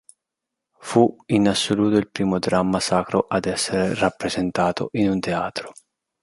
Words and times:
Fu 0.79 1.15
in 1.27 1.47
assoluto 1.47 1.95
il 1.97 2.09
primo 2.09 2.39
dramma 2.39 2.79
sacro 2.79 3.27
ad 3.29 3.45
essere 3.45 3.93
rappresentato 3.93 4.89
in 4.93 5.11
un 5.11 5.19
teatro. 5.19 5.73